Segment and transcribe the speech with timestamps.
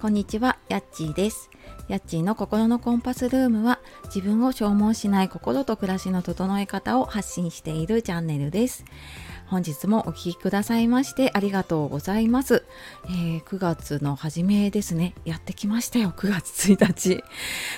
[0.00, 1.50] こんにちは、やっちーです。
[1.90, 8.84] やっちーの心のコンパスルームは自分を消耗しない心と暮らしの整え方を発信しているチャンネルです。
[9.48, 12.62] 本日もお聴きくださいましてありがとうございます、
[13.06, 15.14] えー、9月の初めですね。
[15.24, 16.14] やってきましたよ。
[16.16, 17.24] 9月1日、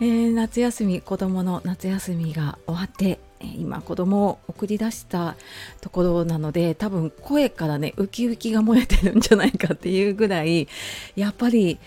[0.00, 5.34] えー、夏休み子供の夏休みが終わって今子供を送り出した
[5.80, 10.68] ところなので多分声からねウキウキが漏れてるんじゃないかっていうぐらい
[11.16, 11.78] やっぱり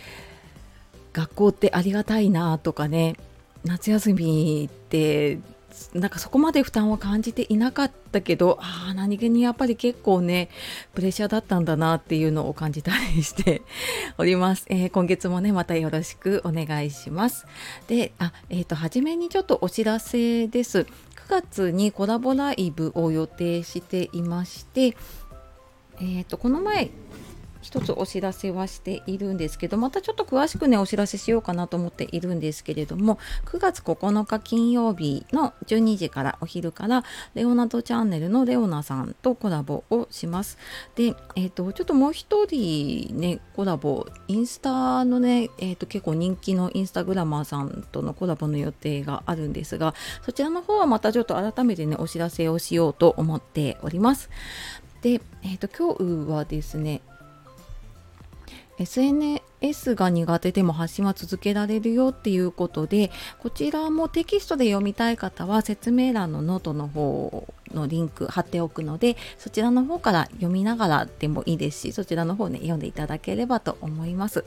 [1.14, 3.16] 学校ってありがたいなとかね
[3.64, 5.40] 夏休みって
[5.94, 10.50] なんかそこまで負担は感じていなかったけどあ何気にやっぱり結構ね
[10.96, 13.62] プレッシャーだったんだなっていうのを感じたりして
[14.18, 17.46] おります、えー、今月もねまたよろしくお願いします。
[17.88, 20.80] であえっ、ー、と初めにちょっとお知らせです。
[20.80, 20.88] 9
[21.30, 24.96] 月にコラボライブを予定していまして
[26.00, 26.90] えーとこの前
[27.62, 40.58] 一つお知らせはしているんですけどまたちょっと詳しくねお知らせしようかなと思っているんですけれども9月9日金曜日の12時からお昼からレオナドチャンネルのレオナさんとコラボをします。
[40.96, 54.30] で、えーと、ちょっともう一人ねコラボインスタのね、えーと、結構人気のインスタグラマーさんとのコラボの予定があるんですがそちらの方はまたちょっと改めてねお知らせをしようと思っております。
[55.02, 57.02] で、えーと今日はですね
[58.80, 74.46] SNS が苦手でも発信は続けられるよっていうことでこちらもテキストで読みたい方は説明欄のノートの方のリンク貼っておくのでそちらの方から読みながらでもいいですしそちらの方ね読んでいただければと思います。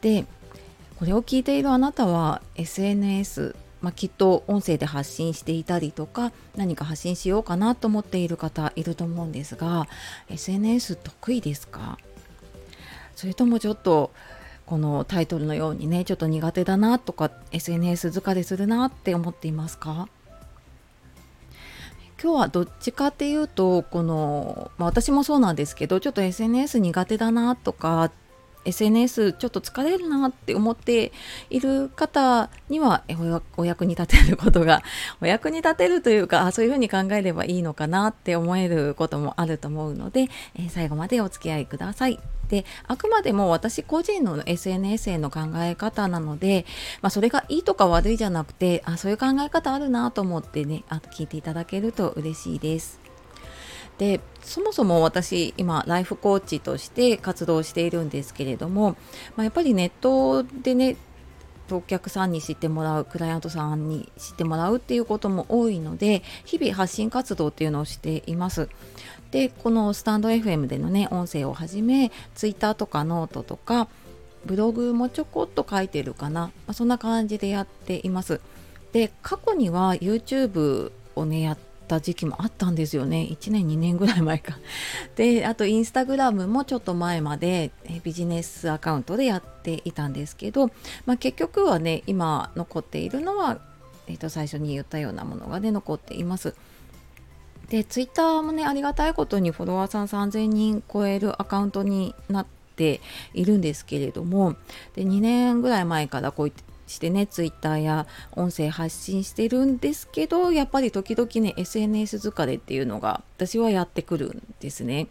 [0.00, 0.24] で
[0.98, 9.86] これを聞いているあなたは SNS まあ、きっと音声で発信していたりとか何か発信しようかなと思っている方いると思うんですが
[10.30, 11.98] SNS 得意ですか？
[13.16, 14.12] それともちょっと
[14.66, 20.08] このタイトルのようにねちょっと苦手だなとか SNS 疲れするなって思っていますか？
[22.22, 28.10] 今日はどっちかっていうとこの、まあ、私もそうなんですけどちょっと SNS 苦手だなとか
[28.64, 31.12] SNS ちょっと疲れるなって思って
[31.50, 33.04] いる方には
[33.56, 34.82] お役に立てることが
[35.20, 40.28] お役に立てるというかそういうふうに考えればいいのかなって思えることもあると思うので、
[40.68, 42.18] 最後までお付き合いください。
[42.48, 46.66] であくまでも私個人の SNS への考え方なので、
[47.02, 53.00] まあ、それがいいとか悪いじゃなくてあそういう考え方あるなと思ってねあ聞いていただけると嬉しいです。
[53.98, 58.90] でそもそも私今ライフコーチとして活動しているんですけれども、
[59.36, 60.96] まあ、やっぱりネットでね
[61.74, 68.68] お客さんに知ってもらうクライアントさんに知ってもらうっていうことも多いので日々発信活動っていうのをしています。
[69.30, 73.88] でこのスタンド FM でのね音声をはじめ Twitter とかノートとか
[74.44, 78.40] ブログもちょこっと書いてるかな、まあ、そんな感じでやっています。
[78.92, 83.26] で過去には YouTube をねやった時期もあったんですよね。
[83.30, 84.58] 1年2年ぐらい前か。
[85.16, 87.70] であとインスタグラムもちょっと前まで
[88.02, 90.70] ビジネスアカウントでやっていたんですけど、
[91.06, 93.58] まあ、結局はね今残っているのは、
[94.06, 96.54] えー、と最初に言ったようなものがね残っています。
[97.68, 103.00] でツイッターもねありがたいことにフォロワーさん3000人超えるアカウントになって
[103.34, 104.54] いるんですけれども
[104.94, 115.08] で2年ぐらい前からこういってしてねツイッターや音声発信してるんですけどやっぱり時々ね SNS 疲れっていうのが私はやってくるんですね。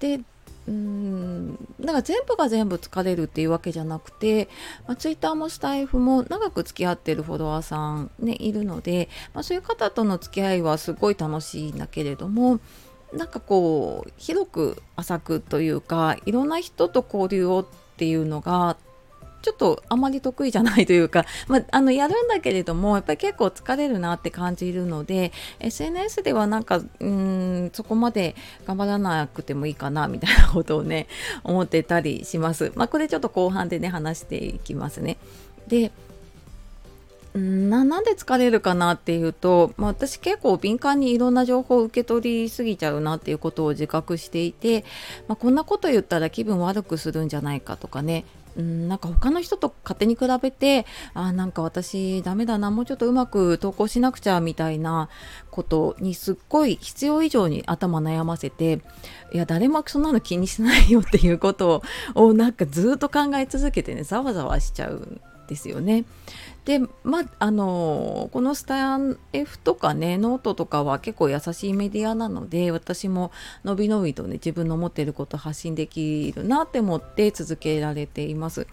[0.00, 0.20] で
[0.68, 4.48] うんだから全部が全部疲れるっていうわけじゃなくて、
[4.86, 12.60] まあ、ツイッターもスタイフも長く付き合ってるフォロワーさん、ね、いるので、まあ、そういう方との付き合いはすごい楽しいんだけれども
[13.14, 17.66] なんかこう広く浅くというかいろんな人と交流をっ
[17.96, 18.76] ていうのが
[19.40, 28.34] ちょっとあまり得意じゃないというか、 まあ、あのやるんだけれどもやっぱり結構疲れるなって感じるので SNS ではなんかうんそこまで
[28.66, 31.06] 頑張らなくてもいいかなみたいなことをね
[31.44, 32.72] 思ってたりします。
[32.74, 35.16] まあ、これちょっと後半でね話していきますね。
[35.66, 35.92] で
[37.38, 44.84] ななんで疲れるかなっていうと、まあ、私結構敏感にいろんな情報を受け取りすぎちゃうなっていうことを自覚していて、
[45.28, 48.24] まあ、こんなこと言ったら気分悪くするんじゃないかとかね
[48.58, 50.84] うんなんか他の人と勝手に比べて
[51.14, 55.08] あなんか私ダメだなもうちょっとうまく投稿しなくちゃみたいな
[55.50, 58.80] ことにすっごい必要以上に頭悩ませて
[59.32, 61.82] いや誰もそんなの気にしないよっていうこと
[62.14, 65.20] をなんかずっと考え続けてねざわざわしちゃう。
[65.48, 66.04] ですよね。
[66.64, 73.32] でまああのこのスタン F とかねノートとかは結構優しいメディアなので私も
[73.64, 78.66] のびのびとね自分の思っていること発信できるなって思って続けられています。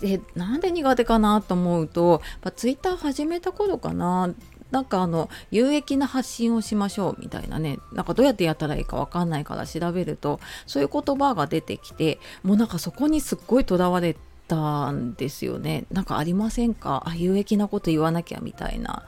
[0.00, 4.30] でなんで苦手かなと思うと、まあ、ツイッター始めた頃かな
[4.70, 14.16] なんかあの有益な発信をしましょうみたいなねなんかどうやってやったらいいか分かんないから調べるとそういう言葉が出てきてもうなんかそこにすっごいとらわれ
[14.50, 15.84] たんですよね。
[15.90, 17.04] なんかありませんか？
[17.06, 19.04] あ有益なこと言わなきゃみたいな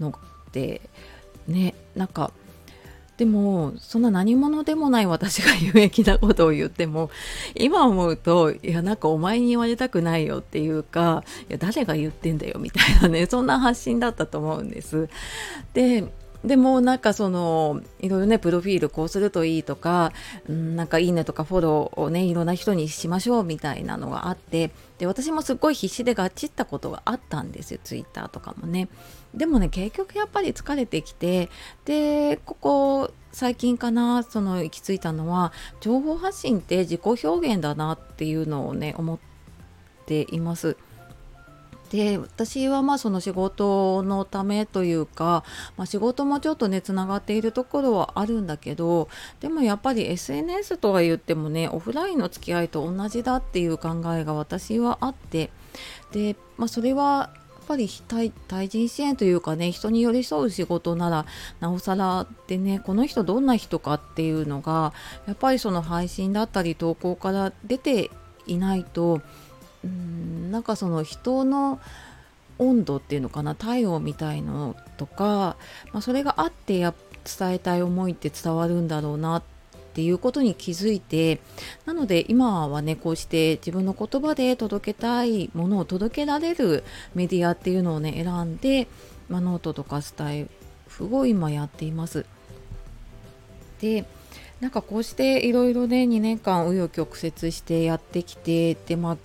[0.00, 0.12] のっ
[0.52, 0.80] て。
[1.46, 2.32] ねなんか
[3.18, 7.10] でもそんな何者でもない私が有益なことを言っても
[7.54, 15.10] 今思うといやなんかお前に言われたくないよっていうかいや誰が言ってんだよみたいなねそんな発信だったと思うんです。
[15.74, 16.10] で
[16.44, 20.12] でもなんかそのいろいろねプロフィールこうするといいとか、
[20.46, 28.88] うん、なんかいいねとかフォローをねいろんな人にしましょうみたいなのがあってで私もすごい必死でガチったことがあったんですよツイッターとかもね
[29.32, 31.48] でもね結局やっぱり疲れてきて
[31.86, 39.18] でここ最近かなその行き着いたのは情報発信って自己表現だなっていうのをね思っ
[40.06, 40.76] ています。
[41.94, 45.44] で私はまあその仕事のためというか、
[45.76, 49.08] まあ、仕事もちょっとねつながっているところはあるんだけど
[49.38, 55.52] でもやっぱり SNS とは言ってもねオフラインの付き合いと同じだっていう考えが私はあって
[56.10, 61.26] で、まあ、それはやっぱり対対人支援というかね人に寄り添う仕事なら
[61.60, 64.92] なおさらでねこの人どんな人かっていうのが
[65.28, 68.10] やっぱりその配信だったり投稿から出て
[68.46, 69.22] いないと
[69.84, 71.80] うんなんかその人の
[72.58, 75.56] 温度っていうのかな体温みたいのとか、
[75.92, 76.94] まあ、それがあってや
[77.38, 79.42] 伝えたい思いって伝わるんだろうなっ
[79.94, 81.40] ていうことに気づいて
[81.86, 86.84] なので今はねこうして自分の言葉で届けたいものを届けられる
[87.14, 88.88] メディアっていうのをね選んで、
[89.28, 90.48] まあ、ノートとかスタエ
[90.88, 92.26] フを今やっています。
[93.80, 94.04] で
[94.60, 99.16] なんかこうしていろいろね2年間紆余曲折してやってきてでまあ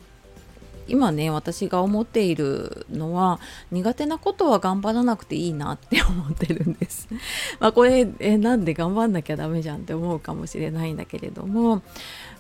[0.89, 3.39] 今ね私が思っているのは
[3.71, 7.07] 苦手なことは頑張らなくていいなって思ってるんです。
[7.59, 11.75] まあこれえなんで頑張んなきゃダメじゃんって思うかもしれないんだけれども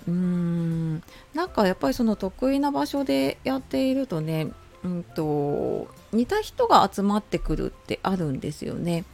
[0.07, 1.03] うーん
[1.33, 4.47] なんかやっぱりその得意な場所でやっているとね
[4.83, 9.05] うんと似た人が集まってくるってあるんですよね。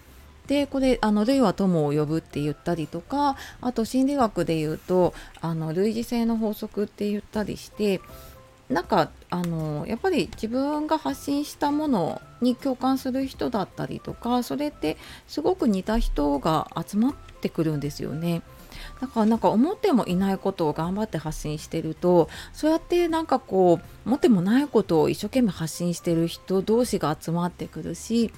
[0.48, 8.00] でこれあの類は友を呼ぶって言ったりとかあと心理学で言うとあの類似性の法則って言ったりして
[8.70, 14.98] なんかあのやっぱり自分が発信したものに共感する人だったりとかそれって
[15.28, 18.42] すごく似た人が集まってくるんですよね。
[19.00, 28.34] だからなんか思ってもいないことを頑張って発信してるとそうやってなんかこう思ってもないことを一生懸命発信してる人同士が集まってくるし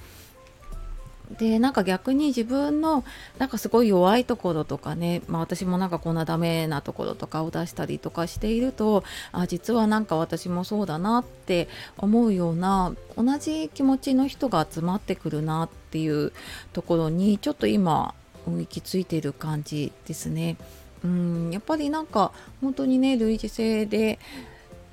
[1.36, 3.04] でなんか逆に自分の
[3.38, 16.32] なんかすごい弱いところとかね、まあ、私もなんかこんなダメなところとかを出したりとかしているとあ実はなんか私もそうだなって思うような同じ気持ちの人が集まってくるなっていう
[16.72, 18.14] ところにちょっと今
[18.46, 20.56] 行き着いてる感じですね。
[21.04, 24.18] うんやっぱりなんか本当にね類似性で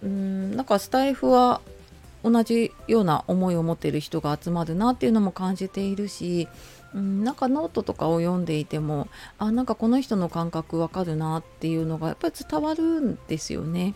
[0.03, 1.61] うんなんかスタイフは
[2.25, 6.47] 同じような思いを持っている人が集まるなっていうのも感じているし、
[6.95, 9.07] うん、なんかノートとかを読んでいても
[9.37, 13.93] あなんかこの人の感覚わかるなっていうのがやっぱり伝わるんですよね。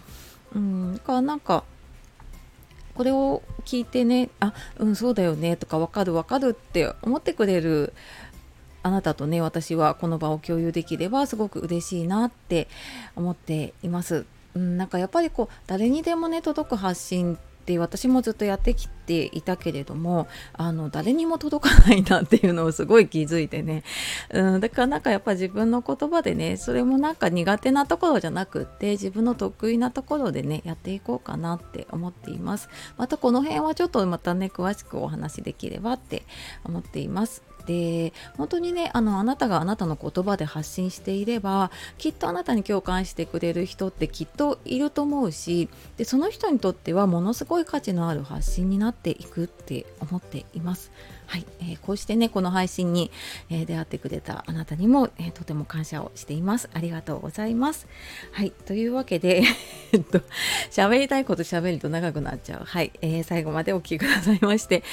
[0.53, 1.63] うん、だからなんか
[2.93, 7.93] これを聞いてねあうんそうだよねとかわかるわかるって思ってくれる
[8.83, 12.67] あなたとね私はこの場を共有できればすごく嬉しいなって
[13.15, 14.25] 思っています。
[14.53, 17.39] うん、なんかやっぱりこう誰にでもね届く発信
[17.69, 23.83] で私もずっとやってきていたけれどもあの誰にも届かないなっていうのをすごい気づいてね、
[24.31, 32.69] うん、だからなんかやっぱ自分の言葉でねそれもなんか苦手なところじゃなくって自分の得意なところでねやっていこうかなって思っています。
[32.97, 36.23] またこの辺はちょっとまたね詳しくお話できればって
[36.63, 37.43] 思っています。
[37.69, 50.91] で本当にねあのあなたがあなたの言葉で発信していればきっとあなたに共感してくれる人ってきっといると思うしでその人にとってはものすごい価値のある発信になっていくって思っています。
[51.27, 53.11] はい、えー、こうしてねこの配信に、
[53.51, 56.71] えー、出会ってくれたあなたにも、えー、とても感謝をしています。
[56.73, 57.85] ありがとうございます。
[58.31, 59.43] はい、というわけで
[59.93, 60.21] えっと
[60.71, 62.63] 喋りたいこと喋ると長くなっちゃう。
[62.65, 64.83] はい、えー、最後までお聴きくださいまして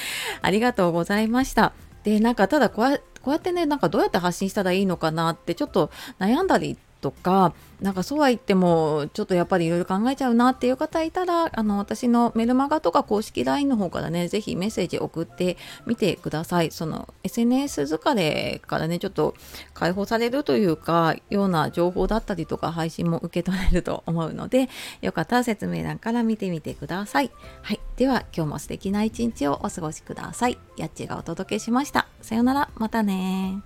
[0.43, 1.86] ありがとうございました。
[2.07, 16.71] でなんかただこうやってねなんかどうやって発信したらいいのかなってちょっと悩んだりとかなんかそうは言ってもちょっとやっぱりいろいろ考えちゃうなっていう方いたらあの私のメルマガとか公式 LINE の方からね是非メッセージ送ってみてください。
[16.71, 19.35] その SNS 疲れからねちょっと
[19.75, 24.69] 解放されるというかような情報だったりとか配信も受け取れると思うので
[25.01, 27.33] よかったら説明欄から見てみてください。
[27.63, 27.81] はい。
[27.97, 30.59] では今日も素敵な一日をお過ごしください。
[30.77, 32.07] やっちがお届けしました。
[32.21, 32.69] さようなら。
[32.77, 33.63] またね